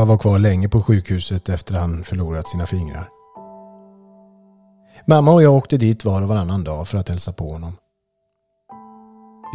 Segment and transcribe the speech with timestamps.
[0.00, 3.08] Pappa var kvar länge på sjukhuset efter han förlorat sina fingrar.
[5.06, 7.72] Mamma och jag åkte dit var och varannan dag för att hälsa på honom.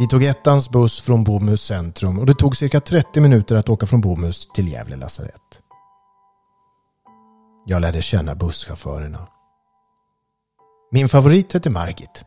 [0.00, 3.86] Vi tog ettans buss från Bomhus centrum och det tog cirka 30 minuter att åka
[3.86, 5.62] från Bomhus till Gävle lasarett.
[7.66, 9.28] Jag lärde känna busschaufförerna.
[10.90, 12.24] Min favorit hette Margit.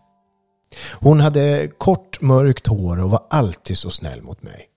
[1.00, 4.69] Hon hade kort mörkt hår och var alltid så snäll mot mig.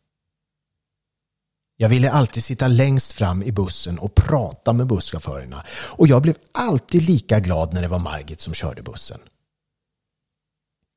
[1.83, 6.37] Jag ville alltid sitta längst fram i bussen och prata med busschaufförerna och jag blev
[6.53, 9.21] alltid lika glad när det var Margit som körde bussen.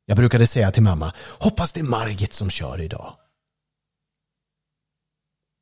[0.05, 3.15] Jag brukade säga till mamma, hoppas det är Margit som kör idag.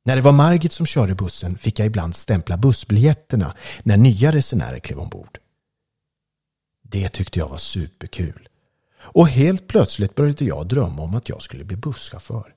[0.04, 4.78] När det var Margit som körde bussen fick jag ibland stämpla bussbiljetterna när nya resenärer
[4.78, 5.38] klev ombord.
[6.82, 8.48] Det tyckte jag var superkul.
[8.96, 12.54] Och helt plötsligt började jag drömma om att jag skulle bli busschaufför.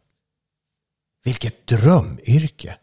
[1.23, 2.77] Vilket drömyrke!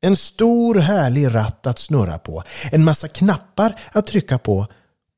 [0.00, 4.66] En stor härlig ratt att snurra på, en massa knappar att trycka på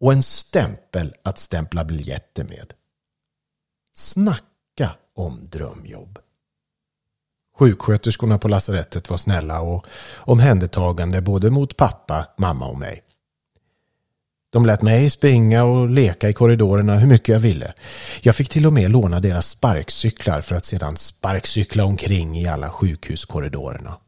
[0.00, 2.75] och en stämpel att stämpla biljetter med.
[3.94, 6.19] Snacka om drömjobb.
[7.59, 13.05] Sjuksköterskorna på lasarettet var snälla och omhändertagande både mot pappa, mamma och mig.
[14.53, 17.75] De lät mig springa och leka i korridorerna hur mycket jag ville.
[18.22, 22.70] Jag fick till och med låna deras sparkcyklar för att sedan sparkcykla omkring i alla
[22.70, 23.98] sjukhuskorridorerna.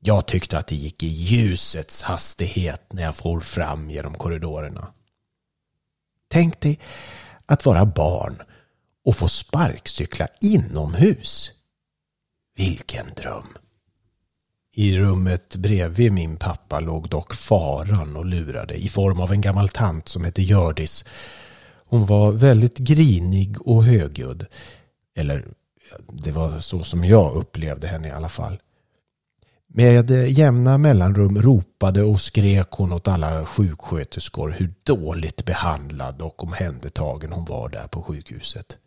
[0.00, 4.92] Jag tyckte att det gick i ljusets hastighet när jag for fram genom korridorerna.
[6.28, 6.80] Tänk dig
[7.46, 8.42] att vara barn
[9.04, 11.50] och få sparkcykla inomhus.
[12.56, 13.63] Vilken dröm!
[14.76, 19.68] I rummet bredvid min pappa låg dock faran och lurade i form av en gammal
[19.68, 21.04] tant som hette Gördis.
[21.86, 24.46] Hon var väldigt grinig och högljudd.
[25.16, 25.46] Eller
[26.12, 28.58] det var så som jag upplevde henne i alla fall.
[29.66, 37.32] Med jämna mellanrum ropade och skrek hon åt alla sjuksköterskor hur dåligt behandlad och omhändertagen
[37.32, 38.78] hon var där på sjukhuset.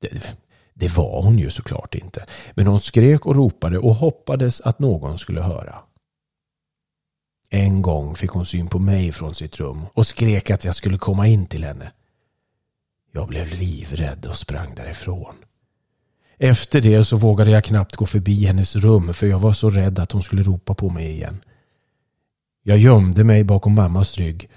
[0.00, 0.36] Det,
[0.74, 2.26] det var hon ju såklart inte.
[2.54, 5.78] Men hon skrek och ropade och hoppades att någon skulle höra.
[7.50, 10.98] En gång fick hon syn på mig från sitt rum och skrek att jag skulle
[10.98, 11.92] komma in till henne.
[13.12, 15.34] Jag blev livrädd och sprang därifrån.
[16.38, 19.98] Efter det så vågade jag knappt gå förbi hennes rum för jag var så rädd
[19.98, 21.40] att hon skulle ropa på mig igen.
[22.62, 24.50] Jag gömde mig bakom mammas rygg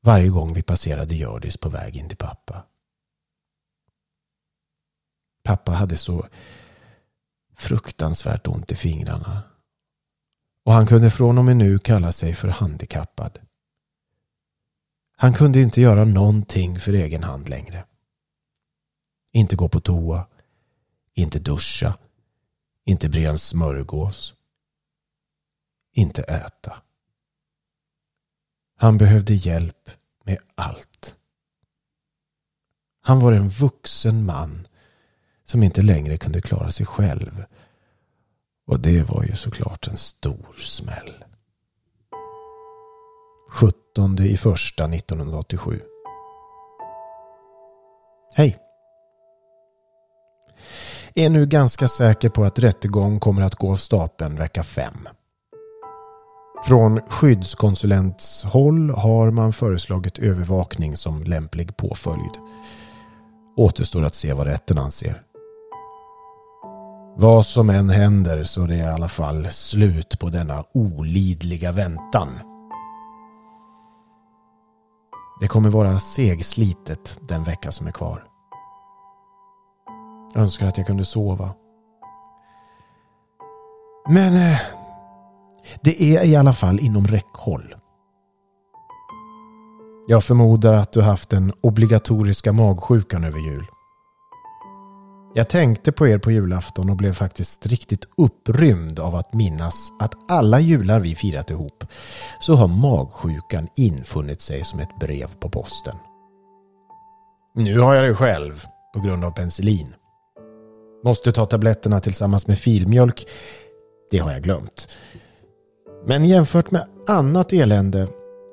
[0.00, 2.64] varje gång vi passerade Gördis på väg in till pappa.
[5.44, 6.28] Pappa hade så
[7.56, 9.42] fruktansvärt ont i fingrarna.
[10.64, 13.38] Och han kunde från och med nu kalla sig för handikappad.
[15.16, 17.84] Han kunde inte göra någonting för egen hand längre.
[19.32, 20.26] Inte gå på toa.
[21.14, 21.98] Inte duscha.
[22.84, 24.34] Inte bre en smörgås.
[25.92, 26.82] Inte äta.
[28.76, 29.90] Han behövde hjälp
[30.24, 31.16] med allt.
[33.00, 34.66] Han var en vuxen man
[35.44, 37.44] som inte längre kunde klara sig själv.
[38.66, 41.24] Och det var ju såklart en stor smäll.
[43.50, 45.80] 17 i första 1987.
[48.34, 48.58] Hej!
[51.14, 55.08] Är nu ganska säker på att rättegång kommer att gå av stapeln vecka 5.
[56.64, 62.32] Från skyddskonsulentshåll har man föreslagit övervakning som lämplig påföljd.
[63.56, 65.23] Återstår att se vad rätten anser.
[67.16, 72.28] Vad som än händer så är det i alla fall slut på denna olidliga väntan.
[75.40, 78.24] Det kommer vara segslitet den vecka som är kvar.
[80.34, 81.54] Jag önskar att jag kunde sova.
[84.08, 84.58] Men eh,
[85.80, 87.74] det är i alla fall inom räckhåll.
[90.06, 93.66] Jag förmodar att du haft den obligatoriska magsjukan över jul.
[95.36, 100.14] Jag tänkte på er på julafton och blev faktiskt riktigt upprymd av att minnas att
[100.28, 101.84] alla jular vi firat ihop
[102.40, 105.96] så har magsjukan infunnit sig som ett brev på posten.
[107.54, 108.64] Nu har jag det själv
[108.94, 109.94] på grund av penicillin.
[111.04, 113.26] Måste ta tabletterna tillsammans med filmjölk.
[114.10, 114.88] Det har jag glömt.
[116.06, 118.08] Men jämfört med annat elände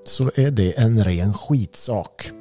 [0.05, 2.31] så är det en ren skitsak.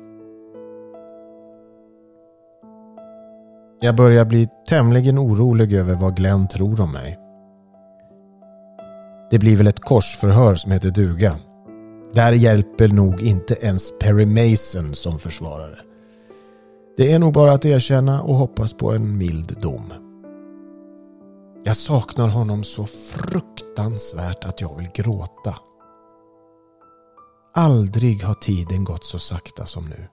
[3.82, 7.18] Jag börjar bli tämligen orolig över vad Glenn tror om mig.
[9.30, 11.38] Det blir väl ett korsförhör som heter duga.
[12.12, 15.78] Där hjälper nog inte ens Perry Mason som försvarare.
[16.96, 19.92] Det är nog bara att erkänna och hoppas på en mild dom.
[21.64, 25.54] Jag saknar honom så fruktansvärt att jag vill gråta.
[27.54, 30.08] Aldrig har tiden gått så sakta som nu.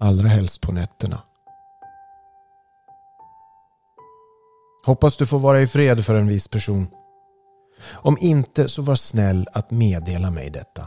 [0.00, 1.22] Allra helst på nätterna.
[4.86, 6.86] Hoppas du får vara i fred för en viss person.
[7.92, 10.86] Om inte så var snäll att meddela mig detta.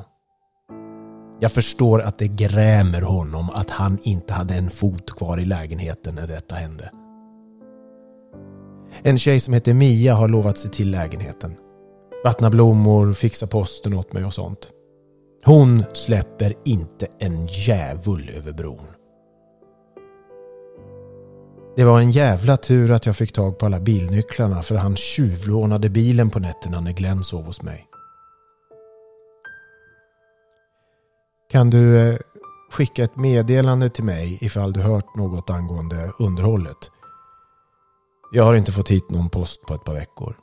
[1.39, 6.15] Jag förstår att det grämer honom att han inte hade en fot kvar i lägenheten
[6.15, 6.91] när detta hände.
[9.03, 11.55] En tjej som heter Mia har lovat sig till lägenheten.
[12.23, 14.69] Vattna blommor, fixa posten åt mig och sånt.
[15.45, 18.87] Hon släpper inte en djävul över bron.
[21.75, 25.89] Det var en jävla tur att jag fick tag på alla bilnycklarna för han tjuvlånade
[25.89, 27.87] bilen på nätterna när Glenn sov hos mig.
[31.51, 32.17] Kan du eh,
[32.71, 36.91] skicka ett meddelande till mig ifall du hört något angående underhållet?
[38.31, 40.35] Jag har inte fått hit någon post på ett par veckor.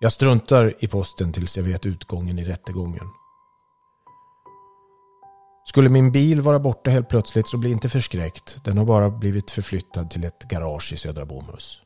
[0.00, 3.06] Jag struntar i posten tills jag vet utgången i rättegången.
[5.68, 8.64] Skulle min bil vara borta helt plötsligt så bli inte förskräckt.
[8.64, 11.82] Den har bara blivit förflyttad till ett garage i Södra Bomhus.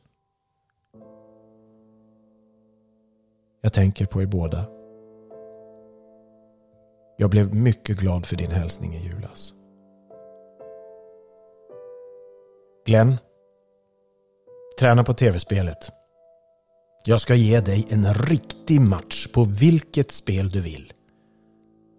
[3.62, 4.67] Jag tänker på er båda.
[7.17, 9.55] Jag blev mycket glad för din hälsning i julas.
[12.87, 13.17] Glenn.
[14.81, 15.91] Träna på tv-spelet.
[17.05, 20.93] Jag ska ge dig en riktig match på vilket spel du vill.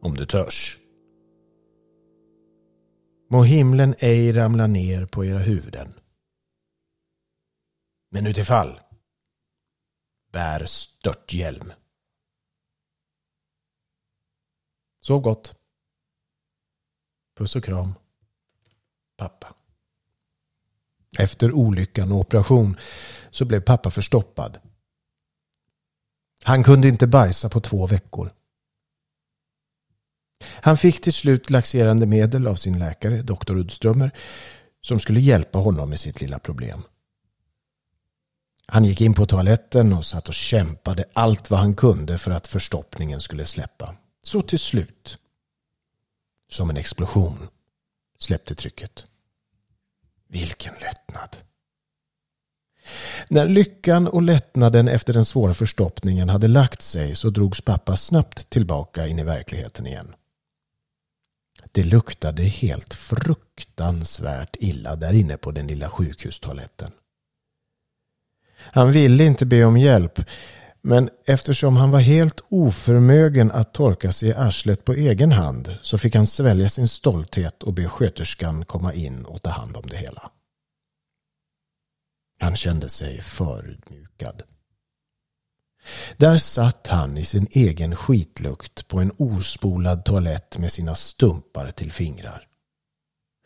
[0.01, 0.80] Om du törs.
[3.31, 5.93] Må himlen ej ramla ner på era huvuden.
[8.09, 8.79] Men utifall,
[10.31, 11.73] bär störthjälm.
[15.01, 15.55] Sov gott.
[17.37, 17.93] Puss och kram.
[19.17, 19.55] Pappa.
[21.19, 22.77] Efter olyckan och operation
[23.29, 24.59] så blev pappa förstoppad.
[26.43, 28.31] Han kunde inte bajsa på två veckor.
[30.43, 34.11] Han fick till slut laxerande medel av sin läkare, doktor Uddströmer,
[34.81, 36.83] som skulle hjälpa honom med sitt lilla problem.
[38.65, 42.47] Han gick in på toaletten och satt och kämpade allt vad han kunde för att
[42.47, 43.95] förstoppningen skulle släppa.
[44.23, 45.17] Så till slut,
[46.51, 47.47] som en explosion,
[48.19, 49.05] släppte trycket.
[50.27, 51.37] Vilken lättnad!
[53.27, 58.49] När lyckan och lättnaden efter den svåra förstoppningen hade lagt sig så drogs pappa snabbt
[58.49, 60.15] tillbaka in i verkligheten igen.
[61.71, 66.91] Det luktade helt fruktansvärt illa där inne på den lilla sjukhustoaletten.
[68.57, 70.19] Han ville inte be om hjälp
[70.81, 75.97] men eftersom han var helt oförmögen att torka sig i arslet på egen hand så
[75.97, 79.97] fick han svälja sin stolthet och be sköterskan komma in och ta hand om det
[79.97, 80.31] hela.
[82.39, 84.43] Han kände sig förutmjukad.
[86.17, 91.91] Där satt han i sin egen skitlukt på en ospolad toalett med sina stumpar till
[91.91, 92.47] fingrar.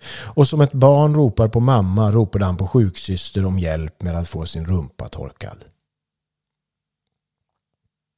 [0.08, 4.30] Och som ett barn ropar på mamma ropade han på sjuksyster om hjälp med att
[4.30, 5.66] få sin rumpa torkad.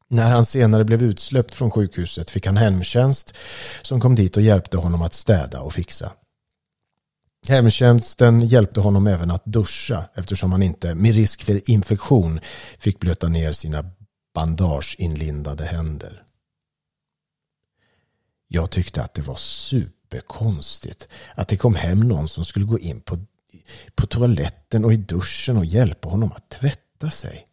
[0.09, 3.33] När han senare blev utsläppt från sjukhuset fick han hemtjänst
[3.81, 6.13] som kom dit och hjälpte honom att städa och fixa.
[7.47, 12.39] Hemtjänsten hjälpte honom även att duscha eftersom han inte med risk för infektion
[12.79, 13.85] fick blöta ner sina
[14.37, 16.23] bandageinlindade händer.
[18.47, 23.01] Jag tyckte att det var superkonstigt att det kom hem någon som skulle gå in
[23.01, 23.17] på,
[23.95, 27.47] på toaletten och i duschen och hjälpa honom att tvätta sig.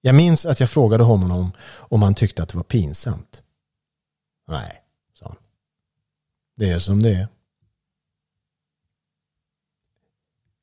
[0.00, 3.42] Jag minns att jag frågade honom om han tyckte att det var pinsamt.
[4.48, 4.82] Nej,
[5.14, 5.36] sa han.
[6.56, 7.28] Det är som det är.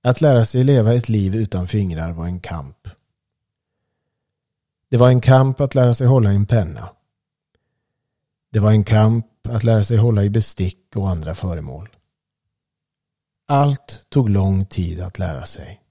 [0.03, 2.87] Att lära sig leva ett liv utan fingrar var en kamp.
[4.93, 6.89] Det var en kamp att lära sig hålla i en penna.
[8.51, 11.89] Det var en kamp att lära sig hålla i bestick och andra föremål.
[13.47, 15.81] Allt tog lång tid att lära sig.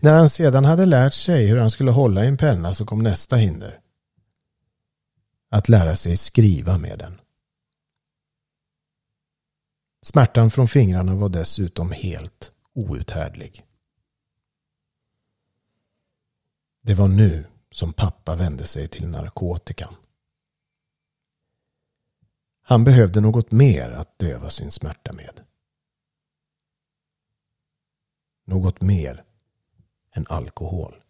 [0.00, 3.02] När han sedan hade lärt sig hur han skulle hålla i en penna så kom
[3.02, 3.80] nästa hinder.
[5.50, 7.20] Att lära sig skriva med den.
[10.02, 13.64] Smärtan från fingrarna var dessutom helt outhärdlig.
[16.84, 19.94] Det var nu som pappa vände sig till narkotikan.
[22.62, 25.40] Han behövde något mer att döva sin smärta med.
[28.46, 29.24] Något mer
[30.12, 31.02] än alkohol.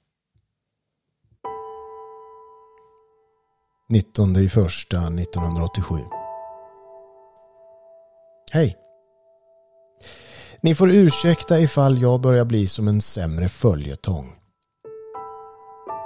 [3.89, 5.97] 19 i första 1987.
[8.53, 8.79] Hej!
[10.61, 14.42] Ni får ursäkta ifall jag börjar bli som en sämre följetong.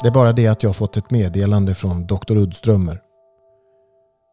[0.03, 2.37] Det är bara det att jag har fått ett meddelande från Dr.
[2.37, 3.01] Uddströmer.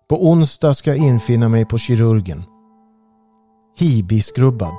[0.09, 2.43] På onsdag ska jag infinna mig på kirurgen.
[3.77, 4.75] Hibi-skrubbad.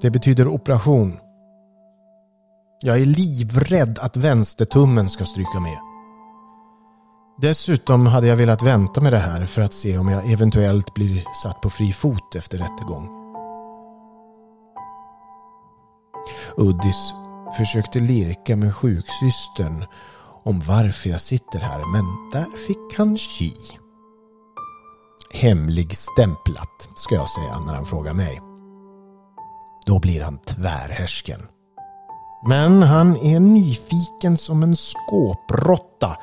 [0.00, 1.18] Det betyder operation.
[2.80, 5.78] Jag är livrädd att vänstertummen ska stryka med.
[7.40, 11.24] Dessutom hade jag velat vänta med det här för att se om jag eventuellt blir
[11.42, 13.08] satt på fri fot efter rättegång.
[16.56, 17.14] Uddis
[17.58, 19.84] försökte lirka med sjuksystern
[20.44, 23.52] om varför jag sitter här men där fick han chi.
[25.32, 28.40] Hemligstämplat ska jag säga när han frågar mig.
[29.86, 31.40] Då blir han tvärhärsken.
[32.46, 36.16] Men han är nyfiken som en skåpråtta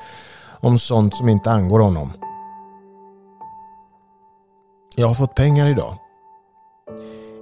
[0.59, 2.11] om sånt som inte angår honom.
[4.95, 5.97] Jag har fått pengar idag.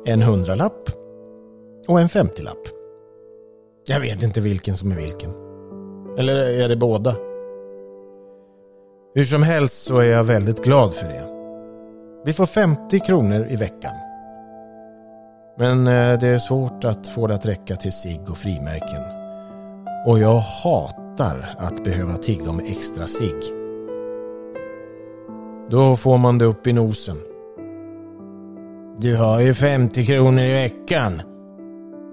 [0.05, 0.89] En hundralapp
[1.87, 2.78] och en femtiolapp.
[3.89, 5.31] Jag vet inte vilken som är vilken.
[6.17, 7.15] Eller är det båda?
[9.15, 11.27] Hur som helst så är jag väldigt glad för det.
[12.25, 13.91] Vi får 50 kronor i veckan.
[15.57, 19.01] Men eh, det är svårt att få det att räcka till sig och frimärken.
[20.05, 23.33] Och jag hatar att behöva tigga om extra sig.
[25.69, 27.17] Då får man det upp i nosen.
[28.97, 31.21] Du har ju 50 kronor i veckan.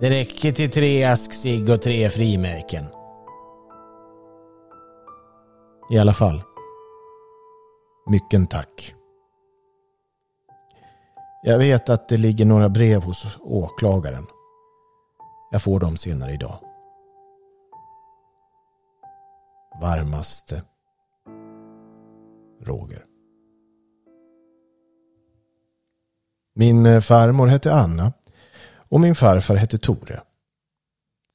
[0.00, 2.84] Det räcker till tre ask sig och tre frimärken.
[5.90, 6.42] I alla fall.
[8.06, 8.94] Mycken tack.
[11.42, 14.26] Jag vet att det ligger några brev hos åklagaren.
[15.52, 16.58] Jag får dem senare idag.
[19.80, 20.62] Varmaste
[22.62, 23.04] Roger.
[26.54, 28.12] Min farmor hette Anna
[28.88, 30.22] och min farfar hette Tore.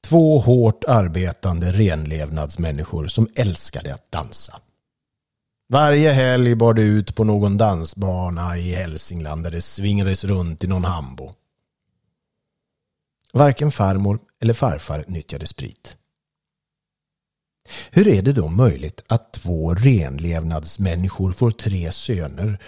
[0.04, 4.60] Två hårt arbetande renlevnadsmänniskor som älskade att dansa.
[5.68, 10.66] Varje helg bar det ut på någon dansbana i Hälsingland där det svingades runt i
[10.66, 11.32] någon hambo.
[13.32, 15.96] Varken farmor eller farfar nyttjade sprit.
[17.90, 22.58] Hur är det då möjligt att två renlevnadsmänniskor får tre söner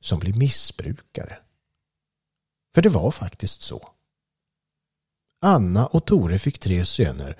[0.00, 1.38] som blir missbrukare?
[2.74, 3.88] För det var faktiskt så.
[5.46, 7.36] Anna och Tore fick tre söner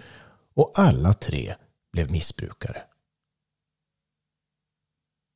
[0.55, 1.55] och alla tre
[1.93, 2.83] blev missbrukare.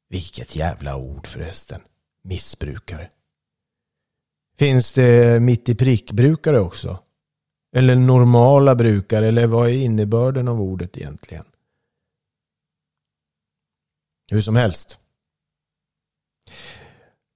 [0.08, 1.80] Vilket jävla ord förresten.
[2.22, 3.10] Missbrukare.
[4.58, 6.98] Finns det mitt i prick-brukare också?
[7.76, 9.26] Eller normala brukare?
[9.26, 11.44] Eller vad är innebörden av ordet egentligen?
[14.30, 14.98] Hur som helst.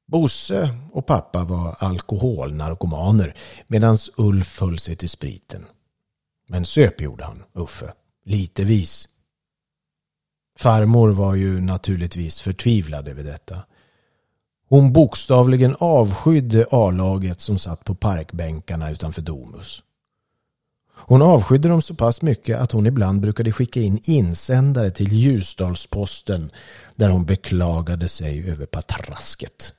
[0.07, 5.67] Bosse och pappa var alkoholnarkomaner medan Ulf höll sig till spriten.
[6.49, 7.93] Men söp gjorde han, Uffe.
[8.25, 9.09] Litevis.
[10.59, 13.59] Farmor var ju naturligtvis förtvivlad över detta.
[14.69, 19.83] Hon bokstavligen avskydde A-laget som satt på parkbänkarna utanför Domus.
[20.97, 26.51] Hon avskydde dem så pass mycket att hon ibland brukade skicka in insändare till Ljusdalsposten
[26.95, 29.75] där hon beklagade sig över patrasket.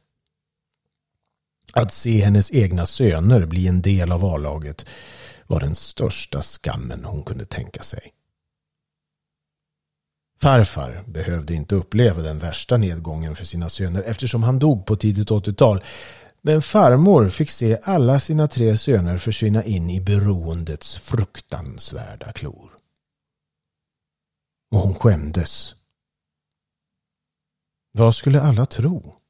[1.79, 4.85] Att se hennes egna söner bli en del av A-laget
[5.47, 8.13] var den största skammen hon kunde tänka sig.
[10.41, 15.29] Farfar behövde inte uppleva den värsta nedgången för sina söner eftersom han dog på tidigt
[15.29, 15.83] 80-tal.
[16.41, 22.71] Men farmor fick se alla sina tre söner försvinna in i beroendets fruktansvärda klor.
[24.71, 25.75] Och hon skämdes.
[27.91, 29.24] Vad skulle alla tro?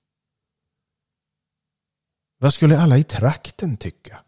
[2.45, 4.21] Vad skulle alla i trakten tycka?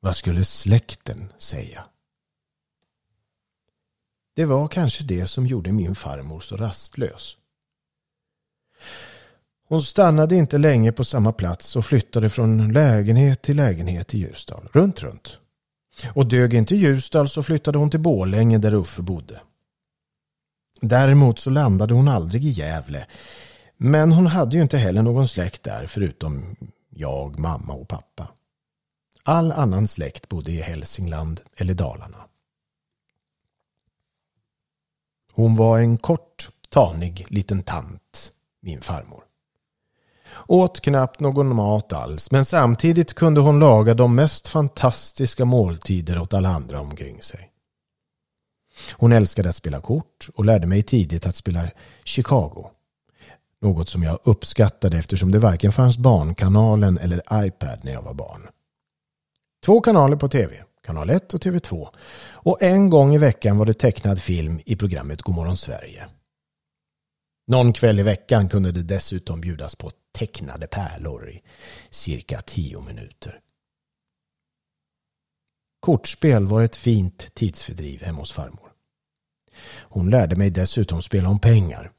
[0.00, 1.84] Vad skulle släkten säga?
[4.34, 7.36] Det var kanske det som gjorde min farmor så rastlös.
[9.68, 14.68] Hon stannade inte länge på samma plats och flyttade från lägenhet till lägenhet i Ljusdal,
[14.72, 15.38] runt runt.
[16.14, 19.40] Och dög inte Ljusdal så flyttade hon till Bålänge där Uffe bodde.
[20.80, 23.06] Däremot så landade hon aldrig i Gävle.
[23.84, 26.56] Men hon hade ju inte heller någon släkt där förutom
[26.90, 28.28] jag, mamma och pappa.
[29.22, 32.18] All annan släkt bodde i Hälsingland eller Dalarna.
[35.32, 39.24] Hon var en kort, tanig liten tant, min farmor.
[40.46, 46.34] Åt knappt någon mat alls, men samtidigt kunde hon laga de mest fantastiska måltider åt
[46.34, 47.50] alla andra omkring sig.
[48.92, 51.70] Hon älskade att spela kort och lärde mig tidigt att spela
[52.04, 52.70] Chicago.
[53.62, 58.48] Något som jag uppskattade eftersom det varken fanns Barnkanalen eller iPad när jag var barn.
[59.66, 61.88] Två kanaler på tv, kanal 1 och TV2.
[62.32, 66.06] Och en gång i veckan var det tecknad film i programmet Godmorgon Sverige.
[67.46, 71.42] Någon kväll i veckan kunde det dessutom bjudas på tecknade pärlor i
[71.90, 73.40] cirka tio minuter.
[75.80, 78.72] Kortspel var ett fint tidsfördriv hemma hos farmor.
[79.80, 81.92] Hon lärde mig dessutom spela om pengar.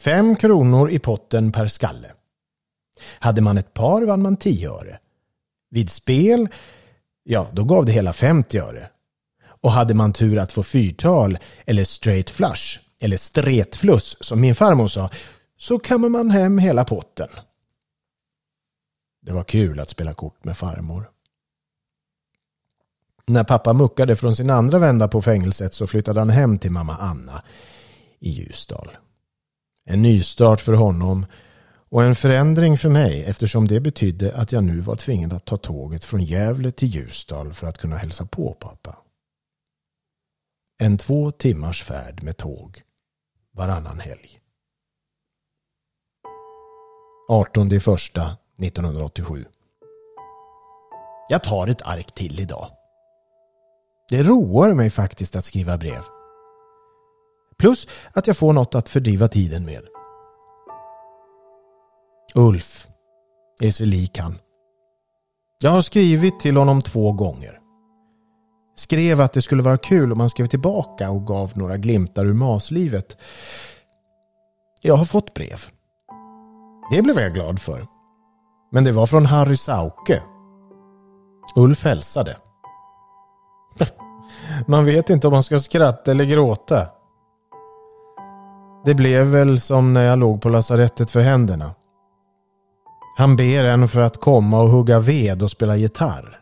[0.00, 2.12] Fem kronor i potten per skalle.
[3.18, 4.98] Hade man ett par vann man tio öre.
[5.70, 6.48] Vid spel,
[7.24, 8.90] ja då gav det hela 50 öre.
[9.60, 14.88] Och hade man tur att få fyrtal eller straight flush eller stretfluss som min farmor
[14.88, 15.10] sa,
[15.58, 17.28] så kammar man hem hela potten.
[19.22, 21.10] Det var kul att spela kort med farmor.
[23.26, 26.96] När pappa muckade från sin andra vända på fängelset så flyttade han hem till mamma
[26.96, 27.42] Anna
[28.18, 28.96] i Ljusdal.
[29.88, 31.26] En nystart för honom
[31.88, 35.56] och en förändring för mig eftersom det betydde att jag nu var tvingad att ta
[35.56, 38.98] tåget från Gävle till Ljusdal för att kunna hälsa på pappa.
[40.78, 42.82] En två timmars färd med tåg
[43.52, 44.40] varannan helg.
[47.28, 49.44] 18 första 1987.
[51.28, 52.70] Jag tar ett ark till idag.
[54.08, 56.15] Det roar mig faktiskt att skriva brev.
[57.58, 59.82] Plus att jag får något att fördriva tiden med.
[62.34, 62.86] Ulf
[63.62, 64.38] är sig lik han.
[65.58, 67.60] Jag har skrivit till honom två gånger.
[68.76, 72.32] Skrev att det skulle vara kul om han skrev tillbaka och gav några glimtar ur
[72.32, 73.18] maslivet.
[74.82, 75.60] Jag har fått brev.
[76.90, 77.86] Det blev jag glad för.
[78.72, 80.22] Men det var från Harry Sauke.
[81.56, 82.36] Ulf hälsade.
[84.66, 86.88] Man vet inte om man ska skratta eller gråta.
[88.86, 91.74] Det blev väl som när jag låg på lasarettet för händerna.
[93.16, 96.40] Han ber en för att komma och hugga ved och spela gitarr.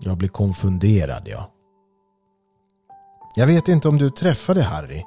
[0.00, 1.50] Jag blir konfunderad, ja.
[3.36, 5.04] Jag vet inte om du träffade Harry.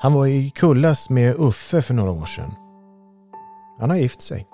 [0.00, 2.54] Han var i Kullas med Uffe för några år sedan.
[3.80, 4.46] Han har gift sig.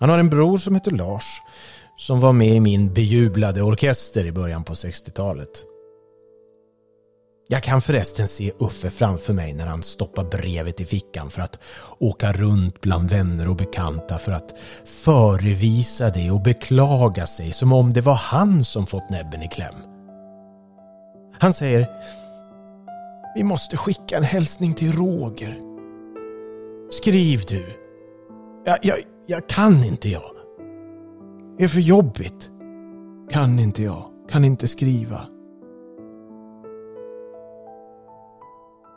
[0.00, 1.42] Han har en bror som heter Lars
[1.96, 5.64] som var med i min bejublade orkester i början på 60-talet.
[7.54, 11.58] Jag kan förresten se Uffe framför mig när han stoppar brevet i fickan för att
[11.98, 17.92] åka runt bland vänner och bekanta för att förevisa det och beklaga sig som om
[17.92, 19.74] det var han som fått näbben i kläm.
[21.38, 21.88] Han säger
[23.34, 25.58] Vi måste skicka en hälsning till Roger.
[26.90, 27.66] Skriv du.
[28.64, 30.30] Jag, jag, jag kan inte jag.
[31.58, 32.50] Det är för jobbigt.
[33.30, 34.04] Kan inte jag.
[34.30, 35.33] Kan inte skriva.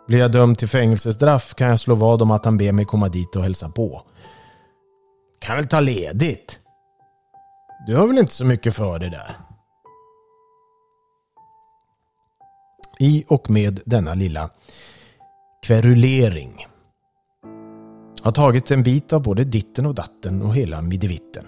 [0.07, 3.09] Blir jag dömd till fängelsestraff kan jag slå vad om att han ber mig komma
[3.09, 4.01] dit och hälsa på.
[5.39, 6.59] Kan väl ta ledigt?
[7.87, 9.37] Du har väl inte så mycket för det där?
[12.99, 14.49] I och med denna lilla
[15.63, 16.67] kverulering
[18.21, 21.45] har tagit en bit av både ditten och datten och hela middevitten.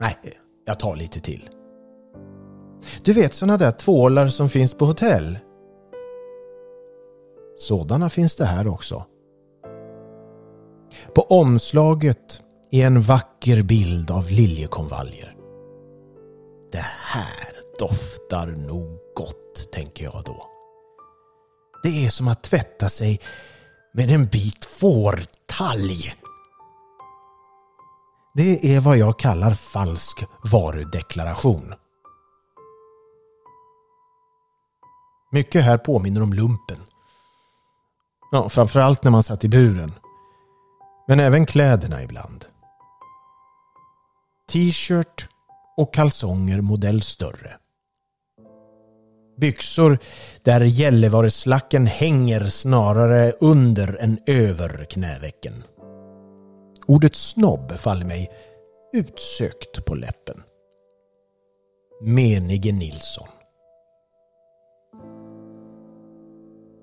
[0.00, 0.16] Nej,
[0.66, 1.50] jag tar lite till.
[3.04, 5.38] Du vet sådana där tvålar som finns på hotell?
[7.58, 9.04] Sådana finns det här också.
[11.14, 15.36] På omslaget är en vacker bild av liljekonvaljer.
[16.72, 20.46] Det här doftar nog gott, tänker jag då.
[21.82, 23.20] Det är som att tvätta sig
[23.92, 26.14] med en bit fårtalg.
[28.34, 31.74] Det är vad jag kallar falsk varudeklaration.
[35.32, 36.78] Mycket här påminner om lumpen.
[38.34, 39.92] Ja, framförallt när man satt i buren.
[41.08, 42.44] Men även kläderna ibland.
[44.52, 45.28] T-shirt
[45.76, 47.56] och kalsonger modell större.
[49.40, 49.98] Byxor
[50.42, 55.64] där Gällivareslacken hänger snarare under än över knävecken.
[56.86, 58.30] Ordet snobb faller mig
[58.92, 60.42] utsökt på läppen.
[62.02, 63.28] Menige Nilsson.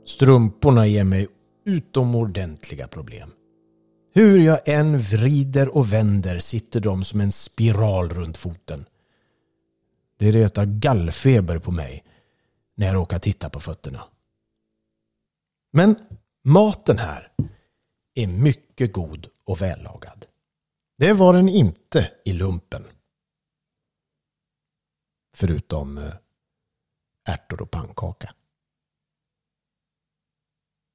[0.05, 1.27] Strumporna ger mig
[1.63, 3.31] utomordentliga problem.
[4.13, 8.85] Hur jag än vrider och vänder sitter de som en spiral runt foten.
[10.17, 12.03] Det retar gallfeber på mig
[12.75, 14.03] när jag råkar titta på fötterna.
[15.71, 15.95] Men
[16.43, 17.31] maten här
[18.13, 20.25] är mycket god och vällagad.
[20.97, 22.87] Det var den inte i lumpen.
[25.35, 26.13] Förutom eh,
[27.27, 28.33] ärtor och pannkaka.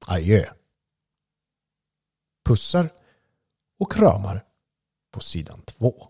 [0.07, 0.56] Adjö.
[2.46, 2.88] Pussar
[3.78, 4.44] och kramar
[5.11, 6.09] på sidan två.